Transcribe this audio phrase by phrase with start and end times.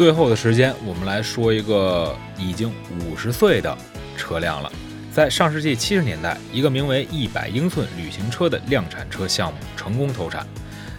[0.00, 2.72] 最后的时间，我们来说一个已经
[3.04, 3.76] 五十岁的
[4.16, 4.72] 车辆了。
[5.12, 10.46] 在上世纪七十年代，一个名为一百英寸旅行车的量产车项目成功投产。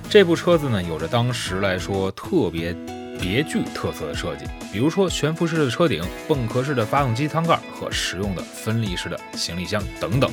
[0.07, 2.75] 这部车子呢，有着当时来说特别
[3.19, 10.29] 别具特色的设计，比如说悬浮式的车顶、泵壳式的发动机舱盖和实用的分离式的行李箱等等。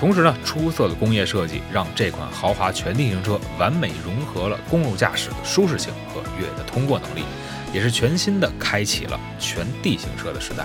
[0.00, 7.22] 同时呢，出色的工业设计让这款豪华全地形车完美融合了公路驾驶的舒适性和越野的通过能力。
[7.70, 10.64] 也是全新的开启了全地形车的时代。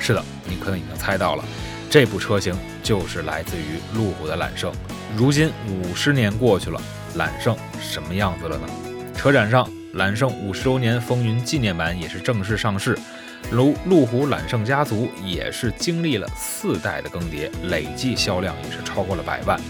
[0.00, 1.44] 是的，你可能已经猜到了，
[1.90, 4.72] 这部车型就是来自于路虎的揽胜。
[5.14, 6.80] 如今五十年过去了，
[7.16, 8.66] 揽胜什么样子了呢？
[9.14, 12.98] 车展上，揽胜五十周年风云纪念版也是正式上市。
[13.50, 19.60] 如路虎揽胜家族也是经历了四代的更迭，累计销量也是超过了百万。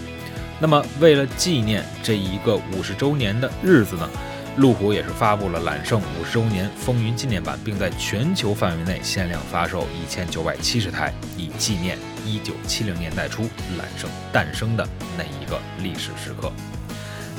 [0.59, 4.09] 那么，为了纪念这一个五十周年的日子呢？
[4.57, 16.51] 路虎也是发布了揽胜五十周年风云纪念版，并在全球范围内限量发售一千九百七十台，以纪念一九七零年代初揽胜诞生的那一个历史时刻。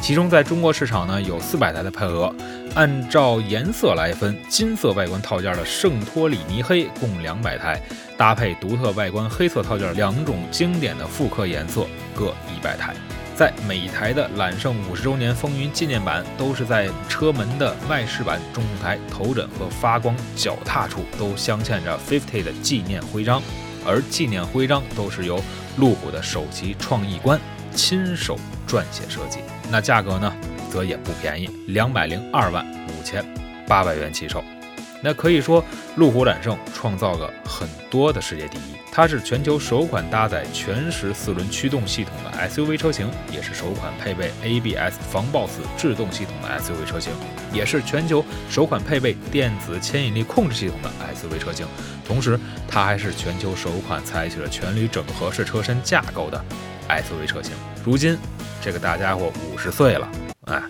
[0.04, 2.30] 其中，在中国市场呢，有四百台的配额，
[2.74, 7.80] 按照颜色来分，金色外观套件的圣托里尼黑共两百台，
[8.14, 12.94] 搭配独特外观黑色套件两种经典的复刻颜色各一百台。
[13.34, 23.40] 在每一台的揽胜五十周年风云纪念版，都是在车门的外饰板、中控台、头枕和发光脚踏处都镶嵌着 Fifty 的纪念徽章，
[23.86, 25.42] 而纪念徽章都是由
[25.78, 27.40] 路虎的首席创意官
[27.74, 29.40] 亲手撰写设计。
[29.70, 30.32] 那价格呢，
[30.70, 33.24] 则也不便宜，两百零二万五千
[33.66, 34.42] 八百元起售。
[35.02, 35.62] 那可以说，
[35.96, 38.74] 路虎揽胜创造了很多的世界第一。
[38.90, 47.12] 它是全球首款搭载全时四轮驱动系统的 SUV 车型，也是首款配备 ABS 防抱死制动系统的 SUV 车型，
[47.52, 51.66] 也是全球首款配备电子牵引力控制系统的 SUV 车型。
[52.06, 56.42] 同时，它还是全球首款采取了全铝整合式车身架构的
[56.88, 57.52] SUV 车型。
[57.84, 58.18] 如今，
[58.62, 60.08] 这个大家伙五十岁了，
[60.46, 60.62] 哎，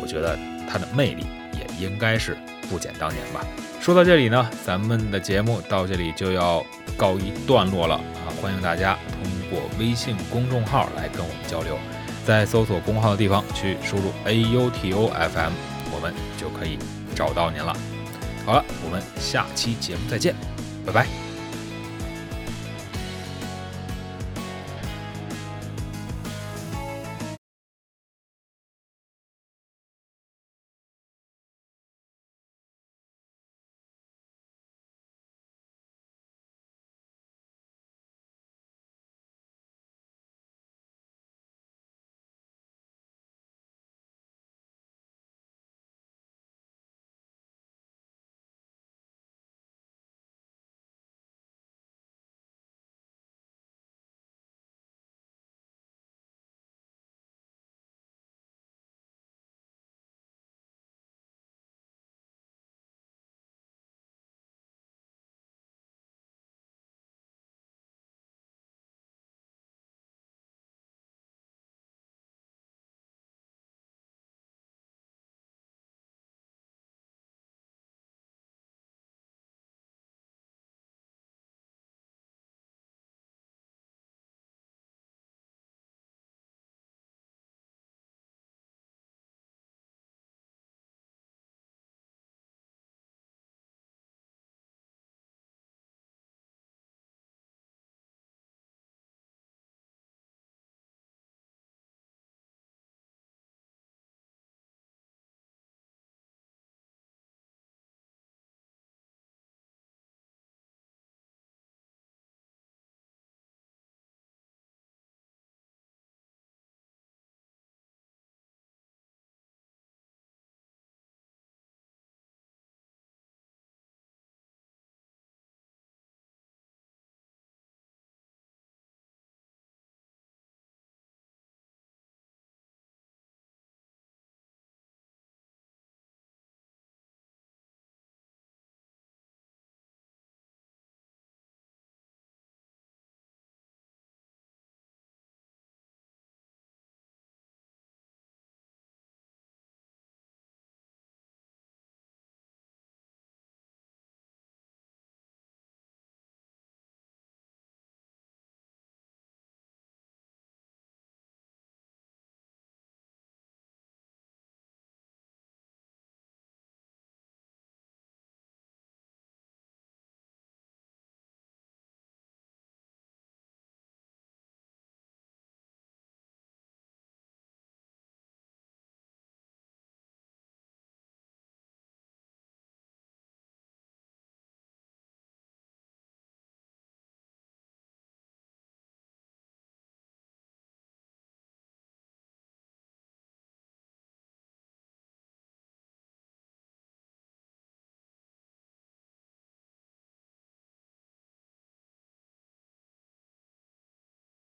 [0.00, 0.38] 我觉得
[0.70, 2.36] 它的魅力也应该是
[2.68, 3.44] 不减当年吧。
[3.80, 6.64] 说到这里呢，咱们的节目到这里就要
[6.96, 8.26] 告一段落了啊！
[8.42, 11.78] 欢迎大家通过微信公众号来跟我们交流，
[12.26, 15.52] 在搜索公号的地方去输入 A U T O F M，
[15.94, 16.78] 我们就可以
[17.14, 17.74] 找到您了。
[18.44, 20.34] 好了，我们下期节目再见，
[20.84, 21.27] 拜拜。